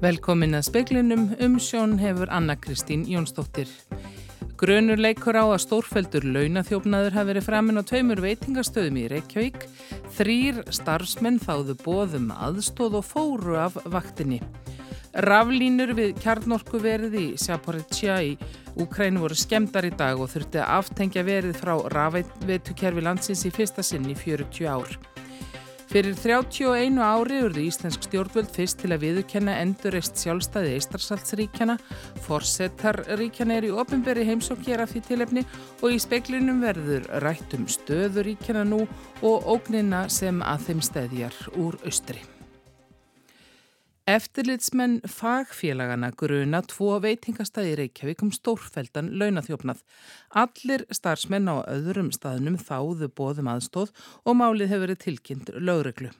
[0.00, 3.68] Velkomin að speklinum um sjón hefur Anna-Kristín Jónsdóttir.
[4.60, 9.68] Grönur leikur á að stórfeldur launathjófnaður hafi verið framinn á tveimur veitingastöðum í Reykjavík.
[10.16, 14.40] Þrýr starfsmenn þáðu bóðum aðstóð og fóru af vaktinni.
[15.10, 18.36] Raflínur við kjarnorku verið í Sjaporetsja í
[18.78, 23.82] Úkrænu voru skemdar í dag og þurfti að aftengja verið frá rafveitukerfi landsins í fyrsta
[23.82, 24.94] sinn í 40 ár.
[25.90, 31.80] Fyrir 31 ári urðu Íslensk stjórnvöld fyrst til að viðurkenna endurreist sjálfstæði Eistarsaltsríkjana.
[32.28, 35.48] Forsetarríkjana er í ofinberi heimsókjera því tilefni
[35.80, 38.84] og í speklinum verður rættum stöðuríkjana nú
[39.26, 42.22] og ógnina sem að þeim stæðjar úr austri.
[44.10, 49.84] Eftirlitsmenn fagfélagana gruna tvo veitingastæði Reykjavík um stórfeldan launathjófnað.
[50.40, 53.92] Allir starfsmenn á öðrum staðnum þáðu bóðum aðstóð
[54.24, 56.10] og málið hefur verið tilkynnt lögreglu.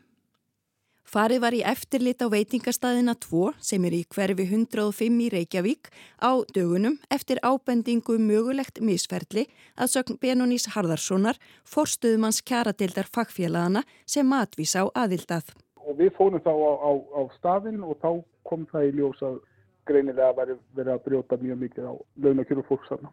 [1.10, 5.90] Farið var í eftirlit á veitingastæðina 2 sem er í hverfi 105 í Reykjavík
[6.22, 14.86] á dögunum eftir ábendingu mögulegt misferðli að sögn Benonís Harðarssonar forstuðumanns kjaradildar fagfélagana sem matvísa
[14.86, 15.50] á aðildað
[15.90, 18.10] og við fórum þá á, á, á stafinn og þá
[18.46, 19.40] kom það í ljós að
[19.88, 23.12] greinilega væri verið að brjóta mjög mikið á launakjöru fólksarna.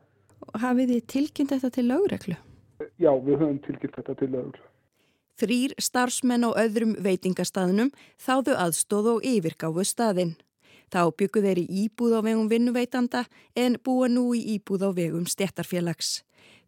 [0.61, 2.35] Hafið þið tilkynnt þetta til lögreglu?
[3.01, 4.67] Já, við höfum tilkynnt þetta til lögreglu.
[5.37, 10.35] Þrýr starfsmenn á öðrum veitingastaðnum þáðu aðstóð og yfirgáfu staðinn.
[10.87, 13.25] Þá byggu þeir í íbúð á vegum vinnuveitanda
[13.59, 16.21] en búa nú í íbúð á vegum stjættarfélags.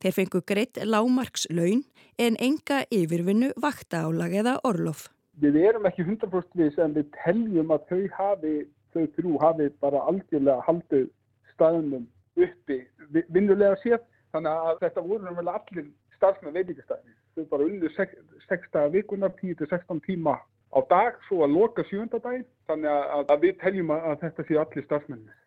[0.04, 1.86] Þeir fengu greitt lámarkslaun
[2.20, 5.08] en enga yfirvinnu vakta álag eða orlof
[5.44, 8.54] við erum ekki 100% við sem við teljum að þau hafi,
[8.94, 11.10] þau þrjú hafi bara algjörlega haldið
[11.54, 12.08] staðunum
[12.40, 12.80] uppi
[13.34, 18.94] vinnulega sér þannig að þetta voru vel allir starfsmenn veitingastæðin þau bara undir 6 dagar
[18.94, 20.38] vikunar 10-16 tíma
[20.70, 25.38] á dag svo að loka sjöndadagin þannig að, við teljum að þetta séu allir starfsmennin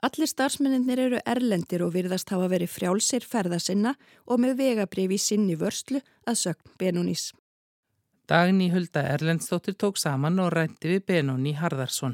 [0.00, 3.92] Allir starfsmenninir eru erlendir og virðast hafa verið frjálsir ferðasinna
[4.24, 7.26] og með vegabrif í sinni vörslu að sögn Benunís.
[8.30, 12.12] Dagni Hulda Erlendstóttir tók saman og rætti við Benóni Harðarsson.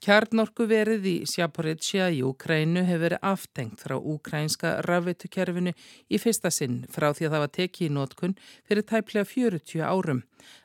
[0.00, 5.74] Kjarnorku verið í Sjaporetsja í Ukrænu hefur verið aftengt frá ukrænska rafveitukerfinu
[6.08, 8.34] í fyrsta sinn frá því að það var tekið í nótkun
[8.64, 10.22] fyrir tæplega 40 árum.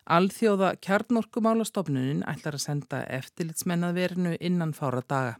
[0.07, 5.33] Alþjóða kjarnorkumálastofnunin ætlar að senda eftirlitsmennaverinu innan fára daga.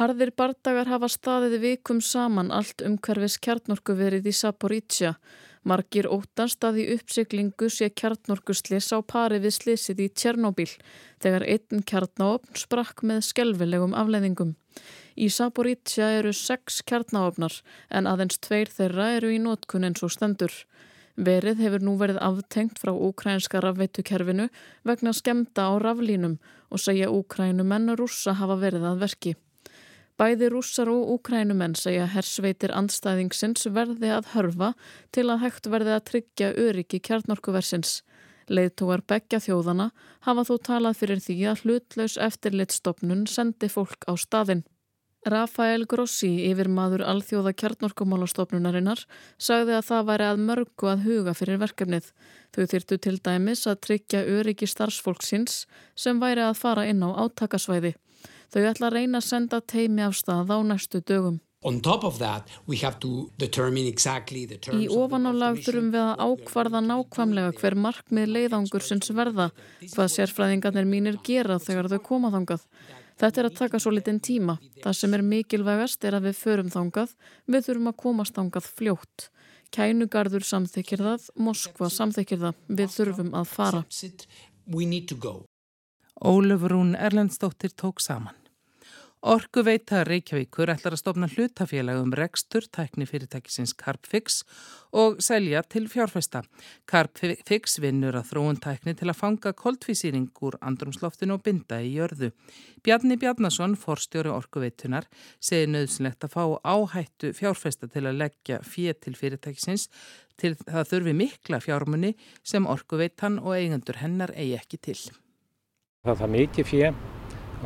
[0.00, 5.14] Harðir bardagar hafa staðið vikum saman allt umhverfis kjarnorku verið í Saporitsja.
[5.66, 10.68] Margir óttast að í uppsiklingu sé kjarnorkuslis á pari við slisið í Tjernobyl
[11.22, 14.52] þegar einn kjarnáopn sprakk með skelvilegum afleðingum.
[15.18, 17.56] Í Saporitsja eru sex kjarnáopnar
[17.90, 20.54] en aðeins tveir þeirra eru í nótkunn eins og stendur.
[21.16, 24.46] Verið hefur nú verið aftengt frá úkrænska rafveitukerfinu
[24.86, 26.36] vegna skemta á raflínum
[26.70, 29.34] og segja úkrænumenn rússa hafa verið að verki.
[30.16, 34.70] Bæði rússar og úkrænumenn segja hersveitir andstæðingsins verði að hörfa
[35.12, 37.98] til að hægt verði að tryggja öryggi kjarnorkuversins.
[38.48, 39.90] Leðtógar begja þjóðana
[40.24, 44.64] hafa þó talað fyrir því að hlutlaus eftirlitstofnun sendi fólk á staðin.
[45.26, 49.02] Rafael Grossi, yfir maður alþjóða kjarnorkumálastofnunarinnar,
[49.42, 52.12] sagði að það væri að mörgu að huga fyrir verkefnið.
[52.54, 55.64] Þau þyrtu til dæmis að tryggja öryggi starfsfólksins
[55.98, 57.96] sem væri að fara inn á átakasvæði.
[58.52, 61.40] Þau ætla að reyna að senda teimi af stað á næstu dögum.
[63.90, 64.42] Exactly
[64.76, 69.48] Í ofanálag þurfum við að ákvarða nákvæmlega hver markmið leiðangur sinns verða,
[69.80, 72.68] hvað sérfræðingarnir mínir gera þegar þau koma þangað.
[73.16, 74.58] Þetta er að taka svo litinn tíma.
[74.84, 77.16] Það sem er mikilvægast er að við förum þangað,
[77.48, 79.28] við þurfum að komast þangað fljótt.
[79.74, 83.84] Kænugarður samþykir það, Moskva samþykir það, við þurfum að fara.
[86.24, 88.34] Ólefurún Erlendstóttir tók saman.
[89.26, 94.38] Orkuveita Reykjavíkur ætlar að stopna hlutafélagum rekstur tækni fyrirtækisins Carpfix
[94.96, 96.40] og selja til fjárfesta.
[96.88, 102.30] Carpfix vinnur að þróun tækni til að fanga koldvísýring úr andrumsloftinu og binda í jörðu.
[102.86, 105.10] Bjarni Bjarnason, forstjóri orkuveitunar,
[105.40, 109.90] segir nöðsynlegt að fá áhættu fjárfesta til að leggja fér til fyrirtækisins
[110.40, 115.00] til það þurfi mikla fjármunni sem orkuveitan og eigendur hennar eigi ekki til.
[116.06, 116.90] Það er mikið fjö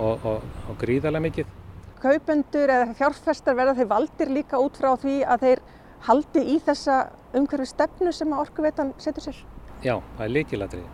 [0.01, 1.57] og, og, og gríðarlega mikið.
[2.01, 5.61] Kaupendur eða fjárfestar verða þeir valdir líka út frá því að þeir
[6.07, 7.01] haldi í þessa
[7.37, 9.43] umhverfi stefnu sem að orkuveitan setur sér?
[9.85, 10.89] Já, það er líkilatrið.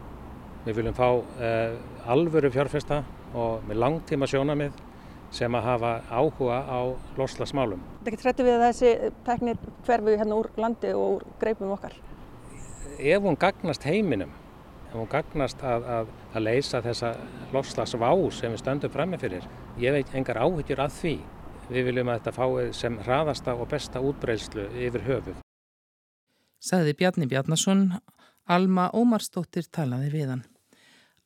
[0.67, 1.77] Við viljum fá uh,
[2.11, 3.05] alvöru fjárfesta
[3.39, 4.75] og með langtíma sjónamið
[5.35, 6.81] sem að hafa áhuga á
[7.19, 7.83] loslasmálum.
[8.01, 11.95] Þetta ekki trættu við að þessi teknir hverfu hérna úr landi og úr greipum okkar?
[12.97, 14.33] Ef hún gagnast heiminum,
[14.89, 17.15] ef hún gagnast að, að, að leysa þessa
[17.55, 19.47] loslasvá sem við stöndum frammi fyrir,
[19.81, 21.17] ég veit engar áhyggjur að því.
[21.67, 25.41] Við viljum að þetta fáið sem hraðasta og besta útbreyslu yfir höfuð.
[26.63, 27.89] Saði Bjarni Bjarnason,
[28.47, 30.45] Alma Ómarsdóttir talaði við hann.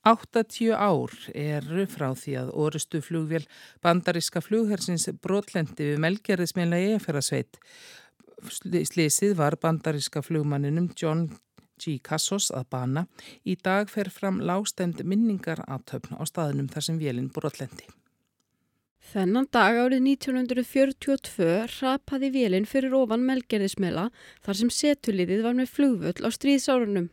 [0.08, 3.42] 80 ár eru frá því að orustu flugvél
[3.84, 7.60] bandariska flughersins brotlendi við melgerðismeinlega eferðasveit.
[8.48, 11.26] Slísið var bandariska flugmanninum John
[11.80, 11.96] G.
[12.04, 13.06] Cassos að bana.
[13.44, 17.88] Í dag fer fram lástend minningaratöfn á staðinum þar sem vélinn brotlendi.
[19.10, 21.46] Þennan dag árið 1942
[21.80, 24.10] rapaði vélinn fyrir ofan melgerðismela
[24.44, 27.08] þar sem setuliðið var með flugvöll á stríðsárunum.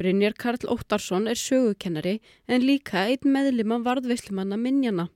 [0.00, 2.16] Brynjar Karl Óttarsson er sögukennari
[2.48, 5.10] en líka einn meðlimann varðveislumanna minnjana.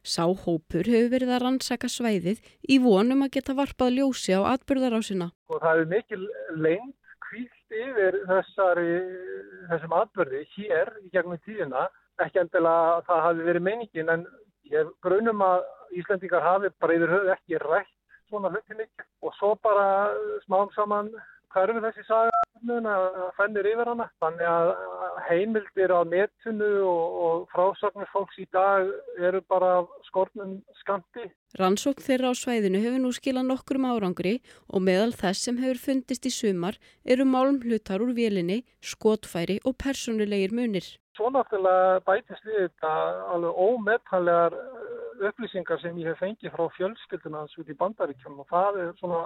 [0.00, 5.28] Sáhópur hefur verið að rannsaka svæðið í vonum að geta varpað ljósi á atbyrðarásina.
[5.52, 6.22] Og það er mikil
[6.56, 6.96] lengt
[7.70, 8.94] yfir þessari,
[9.70, 11.86] þessum atbyrði hér í gegnum tíðina.
[12.20, 14.26] Ekki endilega að það hafi verið meiningin en
[14.70, 15.62] ég grunum að
[16.00, 17.94] Íslandingar hafi bara yfir höfu ekki rætt
[18.30, 19.86] svona hluti mikið og svo bara
[20.44, 21.10] smám saman
[21.54, 24.06] hverfið þessi saga að fennir yfir hana.
[24.20, 24.70] Þannig að
[25.28, 28.88] heimildir á netinu og, og frásagnir fólks í dag
[29.18, 31.30] eru bara skornum skamti.
[31.58, 36.26] Rannsókn þeirra á svæðinu hefur nú skilað nokkrum árangri og meðal þess sem hefur fundist
[36.26, 40.86] í sumar eru málum hlutar úr vélinni, skotfæri og personulegir munir.
[41.16, 42.92] Svo náttúrulega bætist við þetta
[43.34, 44.54] alveg ómetallegar
[45.20, 49.24] upplýsingar sem ég hef fengið frá fjölskyldunans út í bandaríkjum og það er svona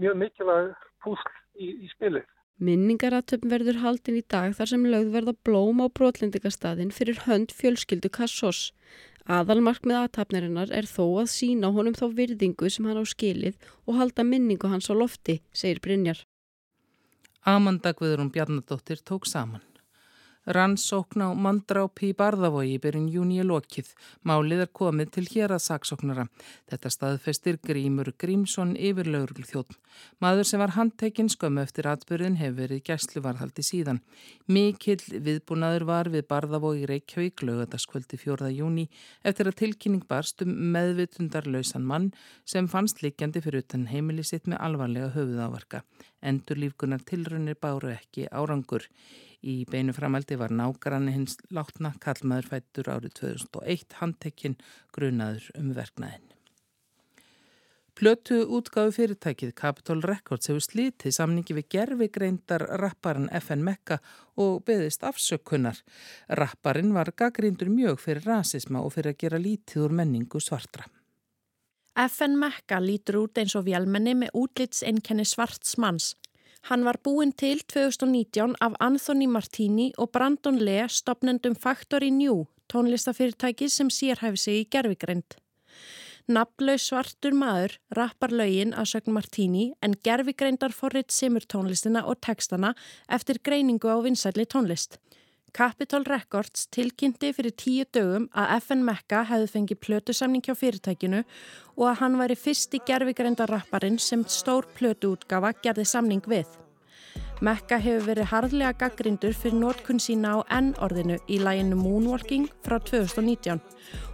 [0.00, 0.72] mjög mikilvæg
[1.04, 2.26] púsl í, í spilið.
[2.56, 8.08] Minningaratöfn verður haldin í dag þar sem lögð verða blóm á brotlendingastadin fyrir hönd fjölskyldu
[8.08, 8.70] Kassos.
[9.26, 13.98] Aðalmark með aðtapnarinnar er þó að sína honum þá virðingu sem hann á skilið og
[13.98, 16.22] halda minningu hans á lofti, segir Brynjar.
[17.44, 19.60] Amanda Guðrún Bjarnadóttir tók saman.
[20.46, 23.88] Rannsókn á mandrápi í Barðavogi byrjun júni í lokið.
[24.22, 26.28] Málið er komið til hér að saksóknara.
[26.70, 29.74] Þetta staðfestir Grímur Grímsson yfirlaurul þjótt.
[30.22, 34.00] Maður sem var handtekinn skömmu eftir atbyrðin hefur verið gæsluvarhaldi síðan.
[34.46, 38.52] Mikill viðbúnaður var við Barðavogi Reykjavík lögataskvöldi 4.
[38.54, 38.86] júni
[39.26, 42.12] eftir að tilkynning barst um meðvitundarlausan mann
[42.46, 45.82] sem fannst likjandi fyrir utan heimili sitt með alvarlega höfuðávarka.
[46.22, 48.86] Endur lífgunar tilrunir báru ekki árangur.
[49.46, 54.56] Í beinu framaldi var nágranni hins látna kallmaður fættur árið 2001 handtekinn
[54.96, 56.32] grunaður um verknæðin.
[57.96, 63.96] Plötu útgáðu fyrirtækið Capitol Records hefur slítið samningi við gerfigreindar rapparan FN Mekka
[64.42, 65.78] og beðist afsökkunnar.
[66.28, 70.84] Rapparin var gaggrindur mjög fyrir rasisma og fyrir að gera lítið úr menningu svartra.
[71.96, 76.12] FN Mekka lítur út eins og vélmenni með útlitseinkenni svarts manns.
[76.66, 82.40] Hann var búinn til 2019 af Anthony Martini og Brandon Lee stopnendum Factory New,
[82.72, 85.36] tónlistafyrirtæki sem sérhæfi sig í gerfigreind.
[86.26, 92.74] Nafnlaus svartur maður rappar laugin að sögn Martini en gerfigreindar forrið simur tónlistina og textana
[93.06, 94.98] eftir greiningu á vinsæli tónlist.
[95.56, 101.22] Capitol Records tilkynnti fyrir tíu dögum að FN Mekka hefði fengið plötusamning hjá fyrirtækinu
[101.78, 106.50] og að hann væri fyrsti gerfigreinda rapparinn sem stór plötuútgafa gerði samning við.
[107.40, 113.62] Mekka hefur verið harðlega gaggrindur fyrir nótkunn sína á N-orðinu í læginu Moonwalking frá 2019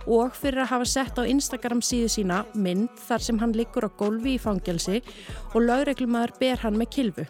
[0.06, 3.90] og fyrir að hafa sett á Instagram síðu sína mynd þar sem hann liggur á
[3.90, 5.02] gólfi í fangelsi
[5.56, 7.26] og lögreglumæður ber hann með kilvu.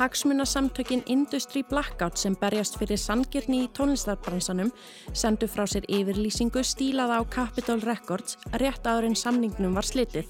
[0.00, 4.70] Hagsmunasamtökin Industry Blackout sem berjast fyrir sangirni í tónlistarbransanum
[5.12, 10.24] sendu frá sér yfirlýsingu stílaða á Capitol Records rétt áður en samningnum var slitið.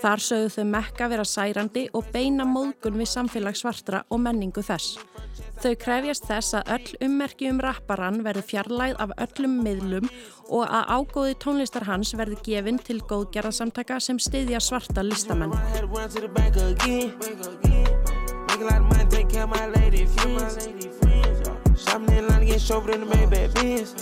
[0.00, 4.98] Þar sögðu þau mekka vera særandi og beina móðgun við samfélagsvartra og menningu þess.
[5.62, 10.10] Þau krefjast þess að öll ummerki um rapparan verði fjarlæð af öllum miðlum
[10.48, 15.54] og að ágóði tónlistar hans verði gefinn til góðgerðarsamtaka sem styðja svarta listamenn.
[18.60, 20.68] Make a lot of money, take care of my lady friends.
[21.82, 23.94] Shopping in line, get chauffeur in the Maybach Benz.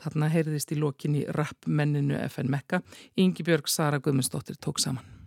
[0.00, 2.82] Þarna heyrðist í lokinni rappmenninu FN Mekka.
[3.16, 5.19] Ingi Björg Sara Guðmundsdóttir tók saman.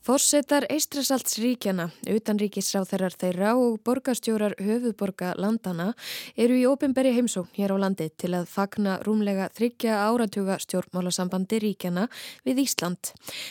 [0.00, 5.90] Fossetar Eistrasaltsríkjana, utanríkisráþerar þeirra og borgastjórar höfuborga landana
[6.40, 12.06] eru í ofinberi heimsókn hér á landi til að fagna rúmlega þryggja áratuga stjórnmálasambandi ríkjana
[12.48, 13.10] við Ísland.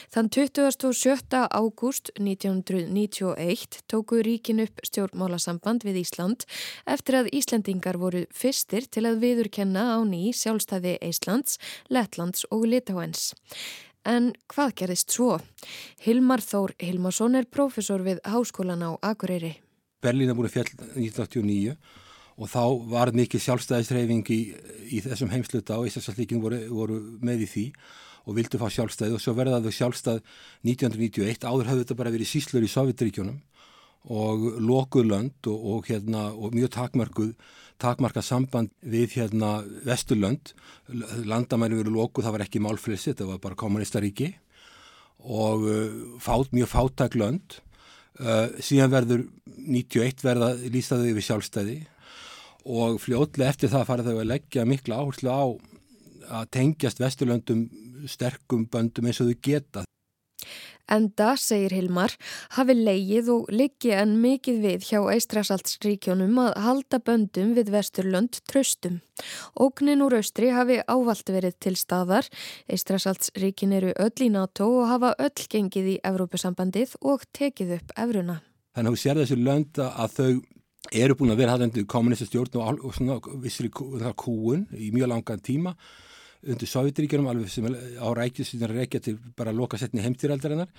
[0.09, 1.37] Þann 27.
[1.53, 6.47] ágúst 1991 tóku ríkin upp stjórnmálasamband við Ísland
[6.89, 11.61] eftir að Íslandingar voru fyrstir til að viðurkenna á ný sjálfstæði Íslands,
[11.93, 13.35] Lettlands og Litáens.
[14.09, 15.35] En hvað gerist svo?
[16.01, 19.59] Hilmar Þór Hilmarsson er profesor við Háskólan á Akureyri.
[20.01, 21.75] Berlína búið fjall 1989
[22.39, 24.39] og þá var mikið sjálfstæðisreyfing í,
[24.95, 27.65] í þessum heimsluta og Íslandslíkinu voru, voru með í því
[28.25, 30.23] og vildu fá sjálfstæði og svo verðaðu sjálfstæð
[30.65, 33.37] 1991, áður hafði þetta bara verið síslur í Sovjetríkjunum
[34.07, 37.33] og lokuð lönd og, og, hérna, og mjög takmarkuð
[37.79, 40.53] takmarka samband við hérna Vesturlönd,
[41.27, 44.33] landamæri veru lóku, það var ekki málflessi, þetta var bara kommunistaríki
[45.19, 47.59] og uh, fát, mjög fátaklönd
[48.19, 49.25] uh, síðan verður
[49.59, 51.79] 91 verða lýstaðu yfir sjálfstæði.
[52.69, 55.43] Og fljóðlega eftir það fara þau að leggja mikla áherslu á
[56.39, 57.67] að tengjast Vesturlöndum
[58.07, 59.83] sterkum böndum eins og þau geta
[60.89, 62.15] Enda, segir Hilmar,
[62.57, 68.99] hafi leigið og liggi en mikið við hjá Eistrasaltsríkjónum að halda böndum við Vesturlönd tröstum.
[69.59, 72.29] Ógnin úr austri hafi ávalt verið til staðar.
[72.71, 78.39] Eistrasaltsríkin eru öll í NATO og hafa öll gengið í Evrópusambandið og tekið upp Evruna.
[78.73, 80.31] Þannig að þú sér þessu lönd að þau
[80.95, 85.75] eru búin að vera hægðandi kommunistastjórn og svona vissri kúun í mjög langan tíma
[86.47, 90.69] undir Sovjetiríkjum alveg sem á rækju sem er reykja til bara loka setni heimtýraldarinnar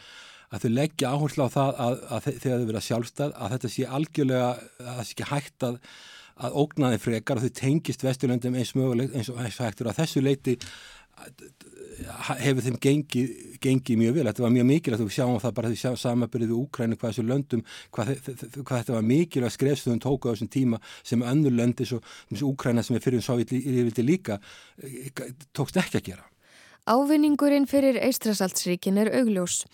[0.51, 3.91] að þau leggja áherslu á það að, að þegar þau verða sjálfstæð að þetta sé
[3.99, 5.77] algjörlega að það sé ekki hægt að,
[6.41, 10.57] að ógnaði frekar og þau tengist vesturlöndum eins mögulegt eins og hægtur að þessu leiti
[12.41, 13.31] hefur þeim gengið,
[13.63, 14.27] gengið mjög vel.
[14.31, 17.13] Þetta var mjög mikilvægt og við sjáum það bara því að samanbyrðið við Úkræni hvað
[17.13, 18.13] þessu löndum, hvað,
[18.63, 22.97] hvað þetta var mikilvægt skrefstöðum tóku á þessum tíma sem önnur löndi og Úkræna sem
[22.97, 24.41] er fyrir um Sovjetlífildi líka
[25.53, 26.31] tókst ekki að gera.
[26.89, 29.67] Ávinningurinn fyrir Eistrasaltsríkin er augljós.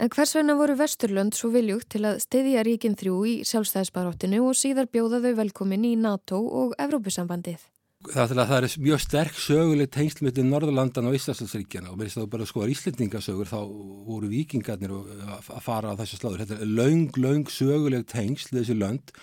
[0.00, 4.56] En hvers vegna voru Vesturlönd svo viljugt til að styðja ríkin þrjú í sjálfstæðisbaróttinu og
[4.58, 7.73] síðar bjóða þau velkomin í NATO og Evrópusambandið?
[8.12, 12.28] Það, það er mjög sterk söguleg tengsl með Norðurlandan og Íslandsríkjana og með þess að
[12.34, 13.60] bara skoðar Íslandingasögur þá
[14.08, 16.44] voru vikingarnir að fara á þessu sláður.
[16.44, 19.14] Þetta er laung, laung söguleg tengsl þessu lönd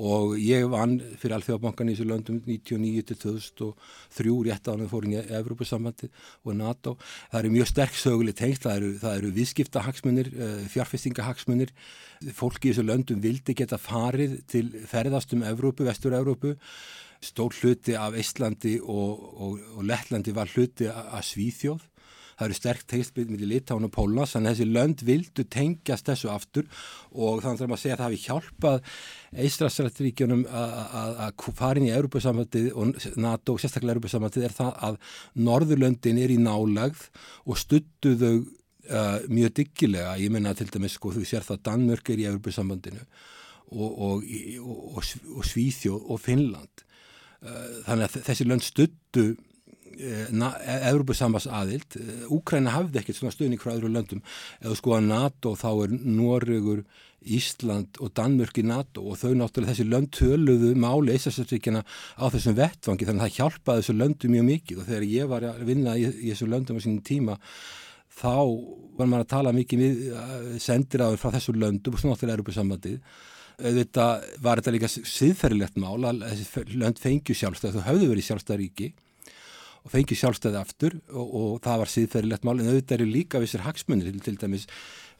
[0.00, 4.92] og ég vann fyrir Alþjóðabankan í þessu löndum 99 til 2003 rétt á hann að
[4.94, 6.08] fórin í Evrópussambandi
[6.46, 6.96] og NATO.
[7.32, 11.74] Það eru mjög sterk söguleg tengsl, það eru, eru viðskiptahagsmunir, eh, fjárfestingahagsmunir.
[12.32, 16.56] Fólki í þessu löndum vildi geta farið til ferðast um Evrópu, Vestur-Evrópu
[17.22, 21.91] stór hluti af Íslandi og, og, og Lettlandi var hluti af Svíþjóð.
[22.36, 26.30] Það eru sterkt teistbyrð með Litána og Pólans, þannig að þessi lönd vildu tengjast þessu
[26.32, 26.68] aftur
[27.12, 28.90] og þannig að maður segja að það hafi hjálpað
[29.48, 34.98] Ísraelsrættiríkjunum að farin í Európa-samvættið og NATO, sérstaklega Európa-samvættið, er það að
[35.48, 37.08] Norðurlöndin er í nálagð
[37.46, 40.16] og stuttu þau uh, mjög diggilega.
[40.20, 43.04] Ég menna til dæmis, sko, þú sér það Danmörk er í Európa-samvættinu
[43.72, 44.24] og, og,
[45.00, 46.88] og Svíþjóð og Finnland
[47.42, 49.24] Eh, þannig að þessi lönd stuttu
[49.98, 51.96] Európa-sambas eh, aðild
[52.32, 54.22] Úkræna eh, hafði ekkert svona stuðning frá öðru löndum.
[54.62, 56.84] Eða sko að NATO þá er Noregur,
[57.22, 62.56] Ísland og Danmörk í NATO og þau náttúrulega þessi lönd töluðu máli Íslandsríkjana á þessum
[62.58, 64.80] vettfangi þannig að það hjálpaði þessu löndu mjög mikið.
[64.80, 67.38] Og þegar ég var að vinna í, í þessum löndum á sínum tíma
[68.12, 68.34] þá
[68.98, 70.02] var maður að tala mikið við
[70.60, 72.98] sendiráður frá þessu löndum og svona náttúrulega Európa-sambandið
[73.62, 78.88] auðvitað var þetta líka siðferðilegt mál að þessi lönd fengju sjálfstæði, þú hafðu verið sjálfstæðaríki
[79.82, 83.64] og fengju sjálfstæði aftur og, og það var siðferðilegt mál en auðvitað eru líka vissir
[83.66, 84.68] hagsmunir til dæmis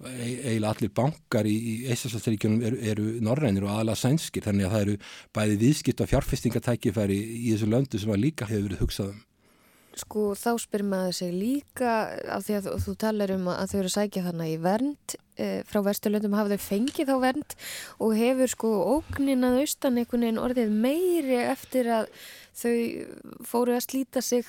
[0.03, 4.87] eiginlega allir bankar í, í Íslandsríkjunum eru, eru norrænir og aðalega sænskir þannig að það
[4.87, 4.97] eru
[5.37, 9.21] bæði viðskipt og fjárfestingatækifæri í þessu löndu sem að líka hefur verið hugsað um.
[9.93, 11.91] Sko þá spyr maður sig líka
[12.33, 15.83] af því að þú talar um að þau eru sækja þannig í vernd e, frá
[15.85, 17.57] Vesturlöndum hafa þau fengið þá vernd
[17.99, 22.09] og hefur sko ógnin að austan einhvern veginn orðið meiri eftir að
[22.57, 22.77] þau
[23.49, 24.47] fóru að slíta sig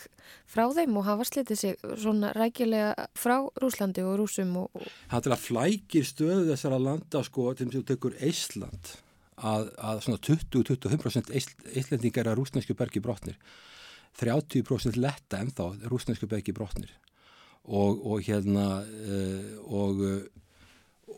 [0.50, 4.88] frá þeim og hafa slítið sig svona rækilega frá Rúslandi og Rúsum og...
[5.12, 8.93] Það til að flækir stöðu þessara landa sko til þess að þú tekur Ísland
[9.38, 11.33] að, að svona 20-25%
[11.83, 13.39] Íslandingar að rúsnesku bergi brotnir.
[14.19, 16.91] 30% letta en þá rúsnesku beggi brotnir.
[17.63, 20.01] Og, og hérna uh, og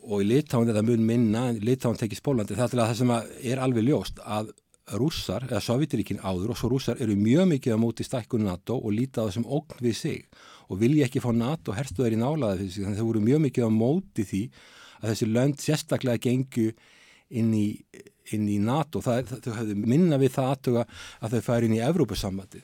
[0.06, 3.12] og í Litáin þetta mun minna, Litáin tekið Spólandi það er það sem
[3.50, 4.52] er alveg ljóst að
[4.94, 8.94] rússar, eða Sovjetiríkin áður og svo rússar eru mjög mikið á móti stækkun NATO og
[8.94, 10.26] líta á þessum ógn við sig
[10.70, 12.84] og vilja ekki fá NATO herstuðar í nálaði fyrir sig.
[12.84, 14.42] Þannig að þau voru mjög mikið á móti því
[15.00, 16.68] að þessi lönd sérstaklega gengu
[17.34, 17.66] inn í,
[18.34, 19.02] inn í NATO.
[19.02, 20.86] Það, þau hefðu minna við það aðtuga
[21.18, 22.62] að þau færi inn í Evrópussambandi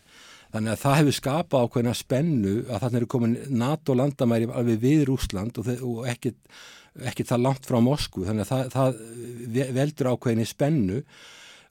[0.52, 5.04] þannig að það hefur skapað ákveðina spennu að þannig eru komin NATO landamæri alveg við
[5.08, 8.26] Rúsland og, og ekkert það langt frá Moskvu.
[8.28, 8.98] Þannig að það,
[9.54, 10.98] það veldur ákveðinni spennu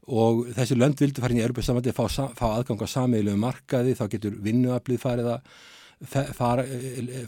[0.09, 4.07] og þessi lönd vildu fara inn í Europassamandi fá, fá aðgang á sameilu markaði, þá
[4.15, 5.53] getur vinnuaflið farið að
[6.33, 6.65] fara,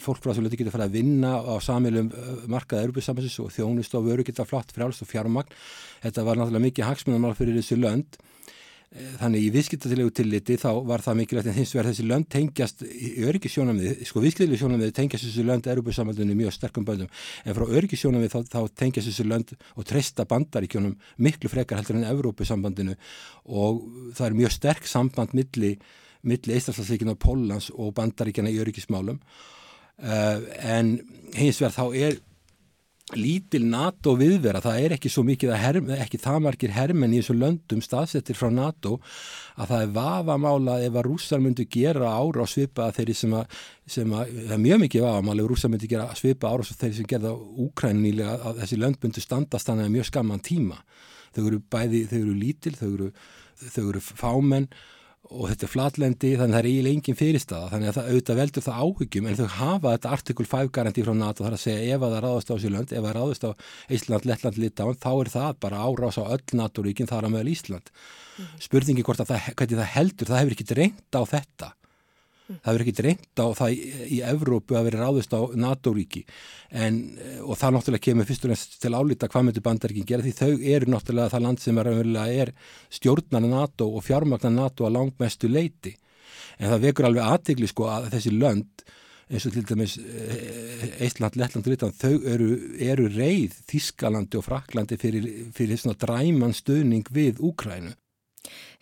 [0.01, 2.07] fólk frá þessu löndi getur farið að vinna á sameilu
[2.49, 5.53] markaði Europassamandis og þjónust og vöru geta flott frálst og fjármagn.
[6.01, 8.17] Þetta var náttúrulega mikið hagsmunarmál fyrir þessu lönd.
[8.17, 8.62] Eh,
[8.93, 14.03] þannig í viðskiptatilegu tilliti þá var það mikilvægt en hins vegar þessi lönd tengjast öryggisjónamið,
[14.05, 17.09] sko viðskiptilegu sjónamið tengjast þessi lönd erubussamaldunni mjög sterkum böndum.
[17.41, 20.93] En frá öryggisjónamið þá, þá tengjast þessi lönd og treysta bandaríkjónum
[21.25, 22.93] miklu frekar heldur en Evrópusambandinu.
[23.49, 23.81] Og
[24.13, 25.73] það er mjög sterk samband milli,
[26.21, 29.17] milli Íslandslandsleikin og Pólans og bandaríkjana í öryggismálum.
[30.03, 30.99] Uh, en
[31.37, 32.21] hins vegar þá er
[33.19, 37.35] lítil NATO viðvera, það er ekki svo mikið herm, ekki það margir hermen í þessu
[37.37, 38.97] löndum staðsettir frá NATO
[39.57, 43.59] að það er vafamála ef að rússar myndu gera ára á svipa þeirri sem að,
[43.97, 47.11] sem að það er mjög mikið vafamála ef rússar myndu gera svipa ára þeirri sem
[47.13, 47.35] gerða
[47.67, 50.81] úkrænilega að þessi lönd myndu standast þannig að mjög skamman tíma.
[51.33, 53.13] Þau eru bæði, þau eru lítil þau eru,
[53.63, 54.67] þau eru fámenn
[55.31, 58.39] og þetta er flatlendi þannig að það er eiginlega engin fyrirstaða þannig að það auðvitað
[58.41, 61.95] veldur það áhyggjum en þau hafa þetta artikul 5 garanti frá NATO þar að segja
[61.95, 63.51] ef að það ráðast á Sjöland, ef það ráðast á
[63.97, 67.93] Ísland, Lettland, Litáin þá er það bara árás á öll NATO-ríkin þar að meðal Ísland.
[67.93, 68.65] Mm -hmm.
[68.67, 71.71] Spurningi hvort að það, hvernig það heldur, það hefur ekki reynd á þetta
[72.43, 76.25] Það verður ekki reynd á það í, Evrópu að vera ráðist á NATO-ríki.
[77.47, 80.51] Og það náttúrulega kemur fyrst og næst til álita hvað myndur bandaríkin gera því þau
[80.75, 82.53] eru náttúrulega það land sem er,
[82.91, 85.95] stjórnar NATO og fjármagnar NATO að langmestu leiti
[86.59, 88.85] en það vekur alveg aðtegli sko að þessi lönd
[89.33, 89.95] eins og til dæmis
[91.01, 97.07] Eistland, Lettland, Ritland þau eru, eru reyð Þískalandi og Fraklandi fyrir, fyrir svona dræman stöðning
[97.13, 97.95] við Úkrænu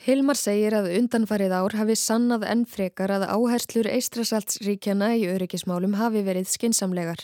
[0.02, 6.24] Hilmar segir að undanfarið ár hafi sannað enn frekar að áherslur Eistrasaltsríkjana í öryggismálum hafi
[6.26, 7.22] verið skinsamlegar.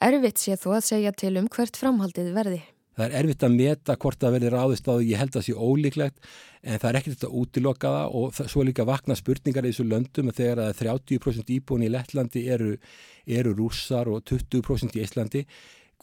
[0.00, 2.62] Erfitt sé þó að segja til um hvert framhaldið verði.
[2.96, 5.46] Það er erfitt að meta hvort það verði ráðist á því ég held að það
[5.50, 6.30] sé ólíklegt
[6.64, 10.30] en það er ekkert þetta útilokkaða og það, svo líka vakna spurningar í þessu löndum
[10.32, 12.70] að þegar að 30% íbúin í Lettlandi eru,
[13.28, 15.44] eru rússar og 20% í Íslandi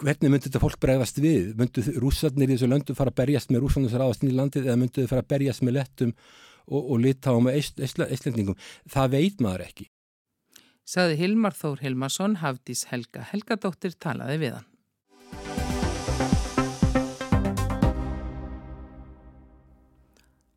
[0.02, 1.54] hvernig myndur þetta fólk bregðast við?
[1.60, 4.68] Myndur rússarnir í þessu löndu fara að berjast með rússarnir sem ráðast inn í landið
[4.70, 8.60] eða myndur þau fara að berjast með lettum og, og lita á með eistlendingum?
[8.90, 9.90] Það veit maður ekki.
[10.84, 14.70] Saði Hilmar Þór Hilmarsson, Hafdís Helga Helgadóttir talaði við hann.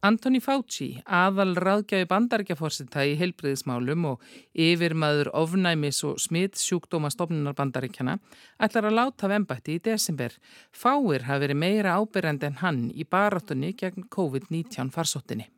[0.06, 8.14] Antoni Fauci, aðal ráðgjafi bandaríkjaforsita í heilbriðismálum og yfirmaður ofnæmis og smitt sjúkdóma stofnunar bandaríkjana,
[8.62, 10.36] ætlar að láta vembætti í desember.
[10.70, 15.48] Fáir hafi verið meira ábyrjandi en hann í baráttunni gegn COVID-19 farsóttinni.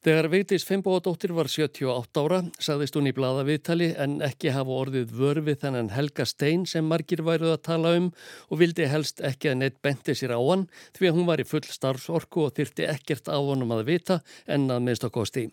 [0.00, 5.10] Þegar Vigdís Fimboðadóttir var 78 ára sagðist hún í blada viðtali en ekki hafa orðið
[5.12, 8.06] vörfið þennan Helga Stein sem margir væruð að tala um
[8.48, 10.64] og vildi helst ekki að neitt benti sér á hann
[10.96, 14.70] því að hún var í full starfsorku og þyrti ekkert á honum að vita en
[14.72, 15.50] að minnst á kosti.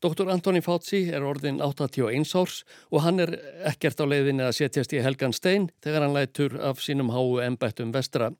[0.00, 0.32] Dr.
[0.32, 3.36] Antoni Fátsi er orðin 81 árs og hann er
[3.68, 7.92] ekkert á leiðinni að setjast í Helgan Stein þegar hann lætur af sínum háu embættum
[7.92, 8.32] vestra.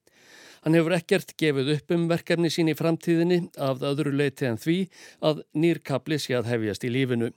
[0.64, 4.79] Hann hefur ekkert gefið upp um verkefni sín í framtíðinni af öðru leiti en því
[5.25, 7.31] að nýrkabli sé að hefjast í lífinu.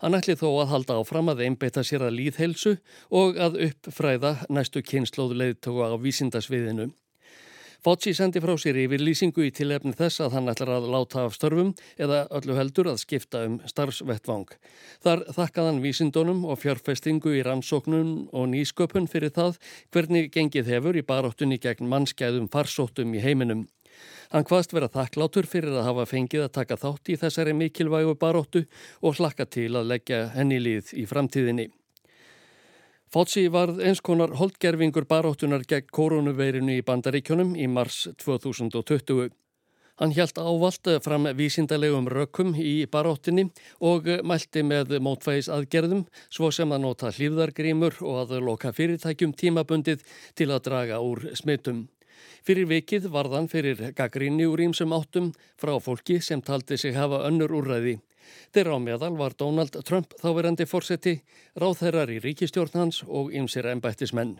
[0.00, 2.76] Hann ætli þó að halda áfram að einbeita sér að líðhelsu
[3.16, 6.90] og að uppfræða næstu kynnslóðu leiðtoga á vísindasviðinu.
[7.80, 11.32] Fauci sendi frá sér yfir lýsingu í tilefni þess að hann ætlar að láta af
[11.38, 14.52] störfum eða öllu heldur að skipta um starfsvettvang.
[15.00, 19.56] Þar þakkaðan vísindunum og fjárfestingu í rannsóknun og nýsköpun fyrir það
[19.96, 23.64] hvernig gengið hefur í baráttunni gegn mannskæðum farsóttum í heiminum.
[24.28, 28.66] Hann hvaðst vera þakklátur fyrir að hafa fengið að taka þátt í þessari mikilvægu baróttu
[29.00, 31.70] og hlakka til að leggja henni líð í framtíðinni.
[33.10, 39.32] Fótsi varð eins konar holdgerfingur baróttunar gegn koronaveirinu í bandaríkjónum í mars 2020.
[39.98, 43.48] Hann hjælt ávalt fram vísindalegum rökkum í baróttinni
[43.82, 50.06] og mælti með mótfæðis aðgerðum svo sem að nota hlýðargrímur og að loka fyrirtækjum tímabundið
[50.38, 51.88] til að draga úr smittum.
[52.46, 57.58] Fyrir vikið varðan fyrir gaggríni úr ímsum áttum frá fólki sem taldi sig hafa önnur
[57.58, 57.98] úrræði.
[58.54, 61.16] Þeirra á meðal var Donald Trump þáverandi fórseti,
[61.58, 64.38] ráðherrar í ríkistjórn hans og ymsir ennbættismenn.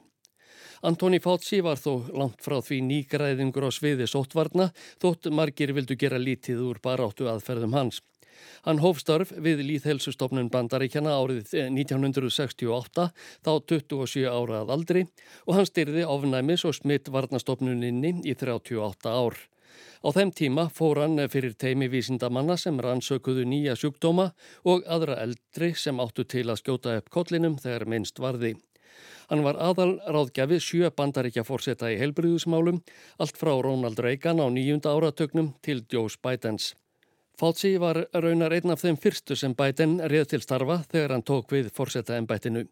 [0.83, 4.71] Antoni Fátsi var þó langt frá því nýgræðingur á sviði sóttvarna
[5.03, 8.01] þótt margir vildu gera lítið úr baráttu aðferðum hans.
[8.65, 13.07] Hann hófstörf við Líðhelsustofnun bandaríkjana árið 1968
[13.45, 15.05] þá 27 ára að aldri
[15.47, 19.37] og hann styrði ofnæmis og smitt varnastofnuninni í 38 ár.
[20.01, 24.31] Á þeim tíma fór hann fyrir teimi vísindamanna sem rannsökuðu nýja sjúkdóma
[24.65, 28.55] og aðra eldri sem áttu til að skjóta upp kollinum þegar minnst varði.
[29.29, 32.81] Hann var aðal ráðgjafi sjö bandaríkja fórseta í helbriðusmálum,
[33.21, 36.73] allt frá Ronald Reagan á nýjunda áratögnum til Joe Bidens.
[37.41, 41.55] Fauci var raunar einn af þeim fyrstu sem Biden reið til starfa þegar hann tók
[41.55, 42.67] við fórseta ennbættinu.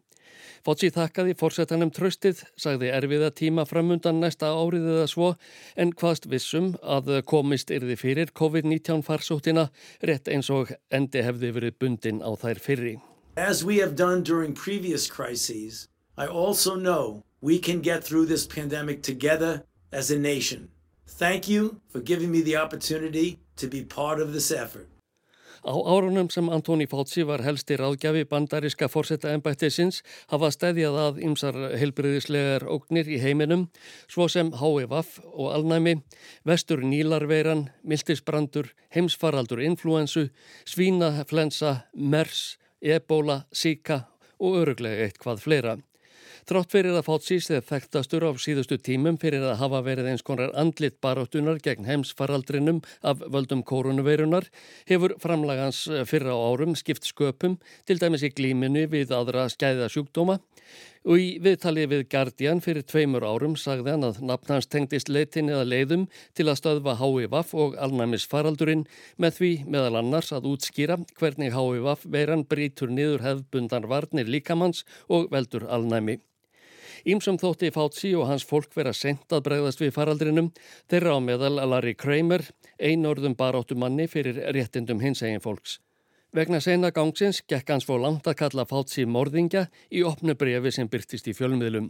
[0.61, 5.31] Fauci þakkaði fórsetanum tröstið, sagði erfiða tíma framundan næsta árið eða svo,
[5.73, 9.71] en hvaðst vissum að komist yrði fyrir COVID-19 farsóttina
[10.05, 12.95] rétt eins og endi hefði verið bundin á þær fyrri.
[13.35, 18.45] As we have done during previous crises, I also know we can get through this
[18.45, 20.69] pandemic together as a nation.
[21.07, 24.87] Thank you for giving me the opportunity to be part of this effort.
[25.59, 29.99] Á árunum sem Antoni Fátsi var helsti ráðgjafi bandaríska fórsetta ennbættisins
[30.31, 33.67] hafa stæðjað að ymsar helbriðislegar ógnir í heiminum
[34.07, 35.97] svo sem HVF og alnæmi,
[36.47, 40.29] vestur nílarveiran, miltisbrandur, heimsfaraldur influensu,
[40.63, 44.05] svínaflensa, mers, ebola, síka
[44.39, 45.77] og öruglega eitt hvað fleira.
[46.49, 50.23] Trátt fyrir að fátt síst eða þekktastur á síðustu tímum fyrir að hafa verið eins
[50.25, 54.47] konar andlit baróttunar gegn heimsfaraldrinum af völdum koronaveirunar
[54.89, 60.39] hefur framlagans fyrra á árum skipt sköpum til dæmis í glíminu við aðra skæða sjúkdóma
[61.05, 65.51] og í viðtalið við Guardian fyrir tveimur árum sagði hann að nafn hans tengdist leitin
[65.53, 68.87] eða leiðum til að stöðva HIVAF og alnæmis faraldurinn
[69.21, 74.81] með því meðal annars að útskýra hvernig HIVAF veiran brítur niður hefðbundan varnir líkamanns
[75.13, 76.17] og veldur alnæmi.
[77.07, 80.49] Ímsum þótti Fátsi og hans fólk vera sent að bregðast við faraldrinum
[80.91, 82.43] þeirra á meðal Larry Kramer,
[82.79, 85.79] einorðum baráttumanni fyrir réttindum hins egin fólks.
[86.35, 90.89] Vegna sena gangsins gekk hans fór langt að kalla Fátsi morðingja í opnu brefi sem
[90.91, 91.89] byrtist í fjölmiðlum.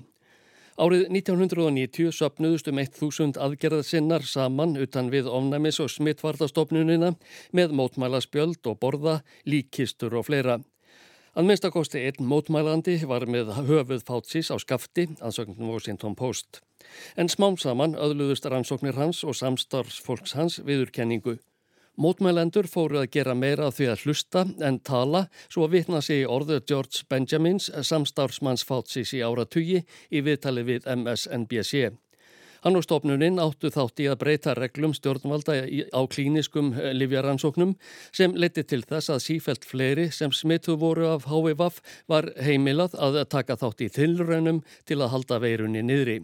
[0.79, 7.15] Árið 1990 söpnuðust um 1000 aðgerðasinnar saman utan við ofnæmis og smittvartastofnunina
[7.51, 10.61] með mótmælaspjöld og borða, líkistur og fleira.
[11.37, 16.63] Að minnstakosti einn mótmælandi var með höfuð fátsis á skafti, ansöknum Washington Post.
[17.13, 21.37] En smám saman öðluðust rannsóknir hans og samstarfsfolks hans viðurkenningu.
[21.99, 26.27] Mótmælendur fóru að gera meira því að hlusta en tala svo að vitna sig í
[26.31, 31.91] orðu George Benjamins samstarfsmanns fátsis í áratugi í viðtali við MSNBC.
[32.63, 35.59] Hann og stofnuninn áttu þátt í að breyta reglum stjórnvalda
[35.95, 37.75] á klíniskum eh, livjaransóknum
[38.11, 41.69] sem leti til þess að sífelt fleiri sem smittu voru af HVV
[42.11, 46.19] var heimilað að taka þátt í þillrönum til að halda veirunni niðri.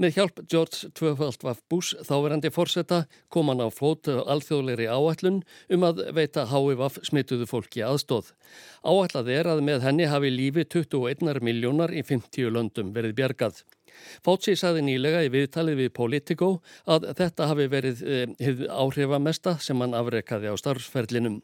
[0.00, 3.02] Með hjálp George Tvöfaldvaf Bush þáverandi fórseta
[3.32, 5.40] kom hann á fót alþjóðleiri áætlun
[5.74, 8.32] um að veita HVV smittuðu fólki aðstóð.
[8.86, 13.62] Áætlað er að með henni hafi lífi 21 miljónar í 50 löndum verið bjargað.
[14.26, 16.50] Fauci saði nýlega í viðtalið við Politico
[16.86, 21.40] að þetta hafi verið eh, áhrifamesta sem hann afrekaði á starfsferlinum.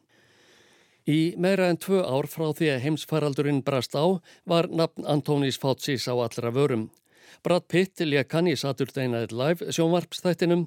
[1.06, 6.08] Í meira en tvö ár frá því að heimsfaraldurinn brast á var nafn Antónís Faucis
[6.10, 6.88] á allra vörum.
[7.46, 10.64] Brad Pitt lék hann í Saturday Night Live sjónvarpstættinum,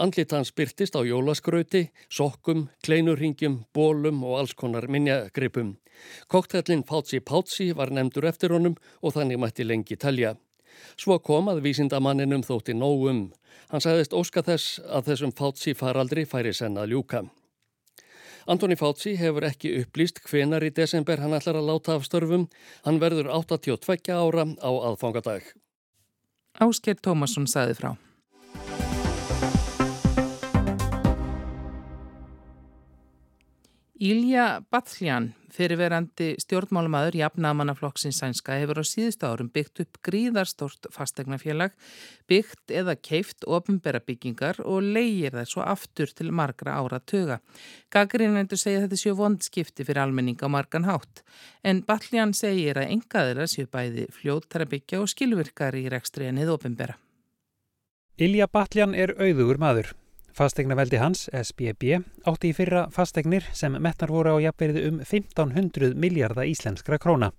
[0.00, 5.74] andlit hans byrtist á jólaskrauti, sokkum, kleinurringjum, bólum og alls konar minjagripum.
[6.32, 10.36] Koktellin Fauci Pátsi var nefndur eftir honum og þannig mætti lengi telja.
[10.96, 13.30] Svo kom að vísindamanninum þótti nógum.
[13.72, 17.24] Hann sagðist óska þess að þessum Fátsi faraldri færi senna ljúka.
[18.50, 22.48] Antoni Fátsi hefur ekki upplýst hvenar í desember hann ætlar að láta af störfum.
[22.86, 25.52] Hann verður 82 ára á aðfangadag.
[26.60, 27.94] Ásker Tómasson sagði frá.
[34.02, 41.76] Ilja Batljan, fyrirverandi stjórnmálumæður jafnamannaflokksins sænska, hefur á síðustu árum byggt upp gríðarstort fastegnafélag,
[42.26, 47.38] byggt eða keift ofinbera byggingar og leigir þær svo aftur til margra ára tuga.
[47.94, 51.22] Gagrinendur segja þetta séu vondskipti fyrir almenning á margan hátt,
[51.62, 56.98] en Batljan segir að engaðira séu bæði fljóttara byggja og skilvirkar í rekstri ennið ofinbera.
[58.18, 59.94] Ilja Batljan er auðugur maður.
[60.32, 66.48] Fastegnaveldi hans, SBB, átti í fyrra fastegnir sem metnar voru á jafnverði um 1500 miljardar
[66.48, 67.34] íslenskra króna.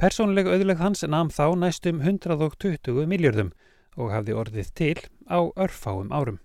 [0.00, 3.50] Personlega auðleg hans namn þá næstum 120 miljardum
[3.98, 4.96] og hafði orðið til
[5.28, 6.40] á örfáum árum.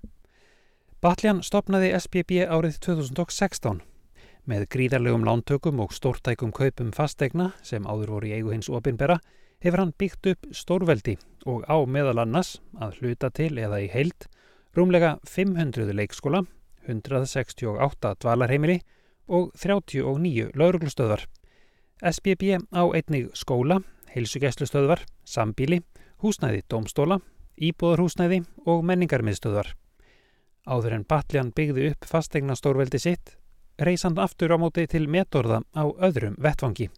[1.00, 3.80] Batljan stopnaði SBB árið 2016.
[4.44, 9.22] Með gríðarlegum lántökum og stórtækum kaupum fastegna sem áður voru í eigu hins opinbera
[9.64, 11.16] hefur hann byggt upp stórveldi
[11.48, 14.28] og á meðal annars að hluta til eða í heild
[14.76, 16.44] rúmlega 500 leikskóla,
[16.88, 18.80] 168 dvalarheimili
[19.28, 21.28] og 39 lauruglustöðvar.
[22.04, 23.80] SBB á einnig skóla,
[24.16, 25.82] heilsugeslustöðvar, sambíli,
[26.20, 27.20] húsnæði domstóla,
[27.62, 29.74] íbúðarhúsnæði og menningarmiðstöðvar.
[30.68, 33.38] Áður en Batljan byggði upp fastegna stórveldi sitt,
[33.80, 36.90] reys hann aftur á móti til metorða á öðrum vettfangi.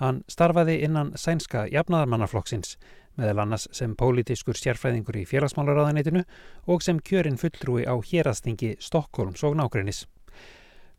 [0.00, 2.76] Hann starfaði innan sænska jafnaðarmannaflokksins,
[3.18, 6.24] meðal annars sem pólitískur sérfræðingur í félagsmálaráðanetinu
[6.66, 10.04] og sem kjörinn fulltrúi á hérastingi Stokkólms og nákrennis.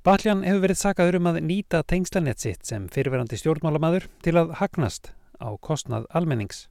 [0.05, 5.15] Baljan hefur verið sakaður um að nýta tengslanett sitt sem fyrirverandi stjórnmálamadur til að hagnast
[5.41, 6.67] á kostnað almennings.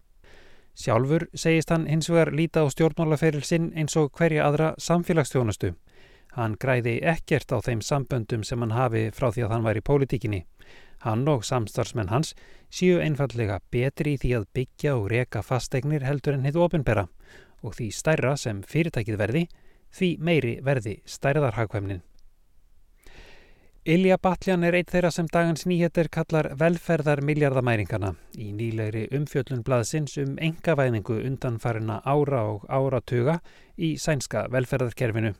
[0.74, 5.74] Sjálfur segist hann hins vegar líta á stjórnmálaferil sinn eins og hverja aðra samfélagsstjónustu.
[6.34, 9.84] Hann græði ekkert á þeim samböndum sem hann hafi frá því að hann var í
[9.86, 10.40] pólitíkinni.
[11.04, 12.32] Hann og samstarfsmenn hans
[12.72, 17.04] séu einfallega betri í því að byggja og reka fasteignir heldur en hitt ofinbera
[17.64, 19.44] og því stærra sem fyrirtækið verði,
[19.92, 22.02] því meiri verði stærðarhagkvæmnin.
[23.84, 30.16] Ilja Batljan er eitt þeirra sem dagans nýheter kallar velferðar miljardamæringana í nýlegri umfjöllun blaðsins
[30.22, 33.42] um engavæðingu undanfarina ára og áratuga
[33.76, 35.34] í sænska velferðarkerfinu.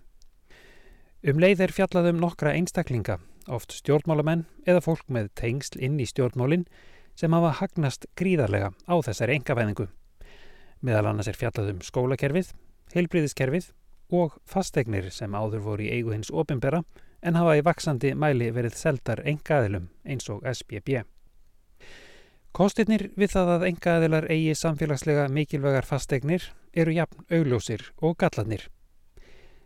[1.24, 3.16] Um leið er fjallaðum nokkra einstaklinga
[3.51, 6.67] oft stjórnmálamenn eða fólk með tengsl inn í stjórnmálinn
[7.19, 9.89] sem hafa hagnast gríðarlega á þessari engavæðingu.
[10.85, 12.53] Meðal annars er fjallað um skólakerfið,
[12.95, 13.71] heilbríðiskerfið
[14.15, 16.83] og fastegnir sem áður voru í eigu hins opimbera
[17.25, 21.03] en hafa í vaksandi mæli verið seldar engaðilum eins og SBB.
[22.55, 28.69] Kostirnir við það að engaðilar eigi samfélagslega mikilvægar fastegnir eru jafn augljósir og gallanir.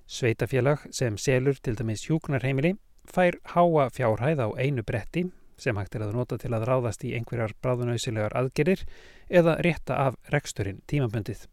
[0.09, 6.07] Sveitafélag sem selur til dæmis hjúknarheimili fær háa fjárhæð á einu bretti sem hægt er
[6.07, 8.85] að nota til að ráðast í einhverjar bráðunauðsilegar aðgerir
[9.29, 11.47] eða rétta af reksturinn tímaböndið.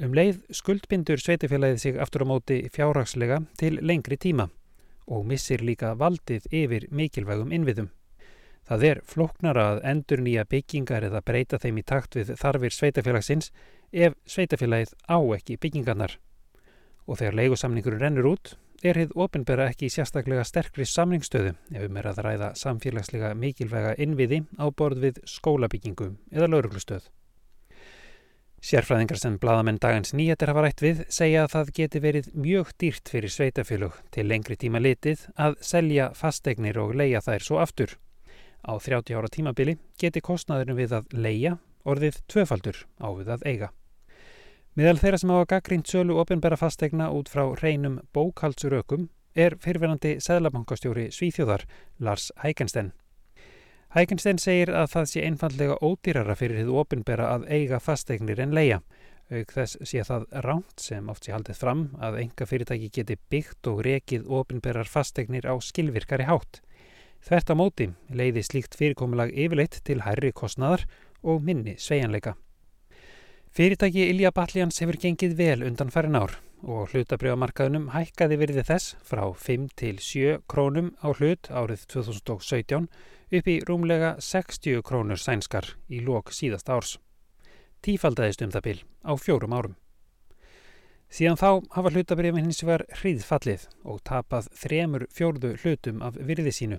[0.00, 4.48] Um leið skuldbindur sveitafélagið sig aftur á móti fjárhagslega til lengri tíma
[5.10, 7.90] og missir líka valdið yfir mikilvægum innviðum.
[8.66, 13.50] Það er floknara að endur nýja byggingar eða breyta þeim í takt við þarfir sveitafélagsins
[13.90, 16.18] ef sveitafélagið á ekki byggingarnar.
[17.10, 22.10] Og þegar leigusamningurinn rennur út er hið ofinbera ekki sérstaklega sterkri samningstöðu ef um er
[22.10, 27.08] að ræða samfélagslega mikilvæga innviði á borð við skólabyggingu eða lauruglustöð.
[28.60, 33.08] Sérfræðingar sem bladamenn dagans nýjatir hafa rætt við segja að það geti verið mjög dýrt
[33.08, 37.96] fyrir sveitafélug til lengri tíma litið að selja fasteignir og leia þær svo aftur.
[38.60, 41.56] Á 30 ára tímabili geti kostnaðurinn við að leia
[41.88, 43.72] orðið tvöfaldur á við að eiga.
[44.78, 51.08] Miðal þeirra sem hafa gaggrínt sölu ofinbæra fastegna út frá hreinum bókaldsrökum er fyrirverandi Sæðlabankastjóri
[51.10, 51.64] Svíþjóðar,
[51.98, 52.92] Lars Hækensten.
[53.96, 58.78] Hækensten segir að það sé einfallega ódýrara fyrir því ofinbæra að eiga fastegnir en leia.
[59.30, 63.70] Auk þess sé það ránt sem oft sé haldið fram að enga fyrirtæki geti byggt
[63.72, 66.60] og rekið ofinbærar fastegnir á skilvirkari hátt.
[67.26, 70.86] Þvert á móti leiði slíkt fyrirkomulag yfirleitt til hærri kostnaðar
[71.26, 72.36] og minni sveianleika.
[73.50, 79.24] Fyrirtæki Ilja Balljans hefur gengið vel undan farin ár og hlutabriðamarkaðunum hækkaði virði þess frá
[79.44, 85.98] 5 til 7 krónum á hlut árið 2017 upp í rúmlega 60 krónur sænskar í
[86.06, 86.92] lok síðast árs.
[87.82, 89.74] Tífaldæðist um það bil á fjórum árum.
[91.10, 96.78] Síðan þá hafa hlutabriðin hins vegar hríðfallið og tapað þremur fjórðu hlutum af virði sínu.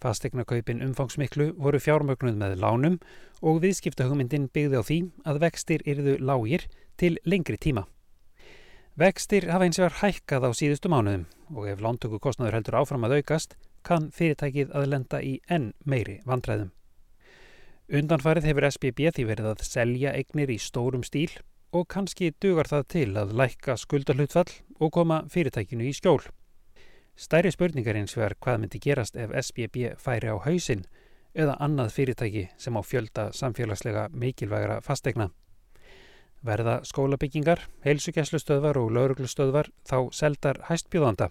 [0.00, 2.98] Fastegnakaupin umfangsmiklu voru fjármögnuð með lánum
[3.44, 6.64] og viðskiptahugmyndin byggði á því að vextir yrðu lágir
[7.00, 7.84] til lengri tíma.
[9.00, 13.04] Vextir hafa eins og er hækkað á síðustu mánuðum og ef lántöku kostnaður heldur áfram
[13.06, 13.54] að aukast
[13.86, 16.72] kann fyrirtækið að lenda í enn meiri vandræðum.
[17.90, 21.30] Undanfarið hefur SBB því verið að selja eignir í stórum stíl
[21.76, 26.22] og kannski dugar það til að lækka skuldarhlutfall og koma fyrirtækinu í skjól.
[27.20, 30.86] Stæri spurningar eins vegar hvað myndi gerast ef SBB færi á hausinn
[31.36, 35.28] eða annað fyrirtæki sem á fjölda samfélagslega mikilvægra fastegna.
[36.40, 41.28] Verða skólabyggingar, heilsugjæslustöðvar og lauruglustöðvar þá seldar hæstbjóðanda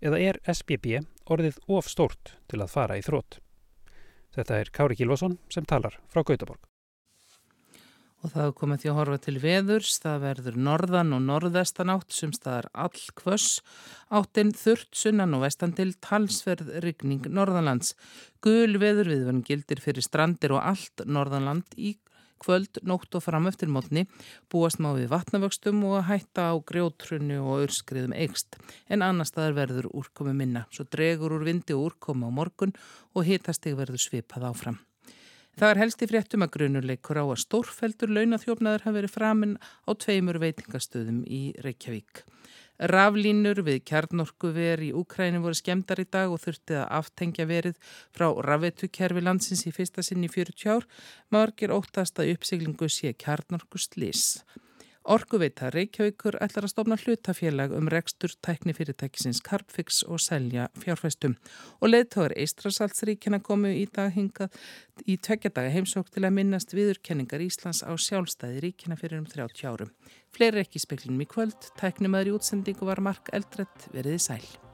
[0.00, 3.42] eða er SBB orðið of stórt til að fara í þrótt?
[4.32, 6.69] Þetta er Kári Kílvason sem talar frá Gautaborg.
[8.20, 12.34] Og það komið því að horfa til veðurs, það verður norðan og norðvestan átt sem
[12.36, 13.62] staðar all kvöss,
[14.12, 17.94] áttinn þurrt sunnan og vestan til talsverð rigning norðanlands.
[18.44, 21.94] Gul veður viðverðin gildir fyrir strandir og allt norðanland í
[22.40, 24.06] kvöld, nótt og fram eftir mótni
[24.52, 28.60] búast má við vatnavöxtum og hætta á grjótrunni og örskriðum eikst.
[28.88, 32.76] En annar staðar verður úrkomi minna, svo dregur úr vindi og úrkomi á morgun
[33.14, 34.80] og hitasteg verður svipað áfram.
[35.58, 39.90] Það er helst í fréttum að grunuleikur á að stórfeldur launathjófnaður hafi verið framinn á
[39.98, 42.22] tveimur veitingastöðum í Reykjavík.
[42.80, 47.76] Raflínur við kjarnorkuver í Úkræni voru skemdar í dag og þurfti að aftengja verið
[48.16, 50.88] frá rafvetukerfi landsins í fyrsta sinn í 40 ár.
[51.28, 54.40] Margir óttast að uppsiglingu sé kjarnorkuslis.
[55.10, 61.34] Orkuveita Reykjavíkur ætlar að stofna hlutafélag um rekstur tækni fyrirtækisins Carpfix og selja fjárfæstum.
[61.82, 64.54] Og leðtóður Eistrasaltsríkjana komu í dag hingað
[65.10, 69.90] í tveggjadaga heimsók til að minnast viðurkenningar Íslands á sjálfstæði ríkjana fyrir um 30 árum.
[70.30, 74.69] Fleiri ekki speklinum í kvöld, tæknum aðri útsendingu var Mark Eldrett veriði sæl.